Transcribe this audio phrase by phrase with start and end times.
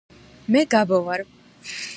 [0.51, 1.19] მე გაბო ვარ